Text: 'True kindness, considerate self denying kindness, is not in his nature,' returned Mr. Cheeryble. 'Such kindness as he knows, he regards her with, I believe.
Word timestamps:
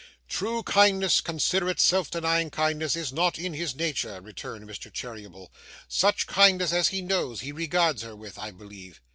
'True 0.27 0.63
kindness, 0.63 1.21
considerate 1.21 1.79
self 1.79 2.09
denying 2.09 2.49
kindness, 2.49 2.95
is 2.95 3.13
not 3.13 3.37
in 3.37 3.53
his 3.53 3.75
nature,' 3.75 4.19
returned 4.19 4.67
Mr. 4.67 4.91
Cheeryble. 4.91 5.51
'Such 5.87 6.25
kindness 6.25 6.73
as 6.73 6.87
he 6.87 7.03
knows, 7.03 7.41
he 7.41 7.51
regards 7.51 8.01
her 8.01 8.15
with, 8.15 8.39
I 8.39 8.49
believe. 8.49 8.99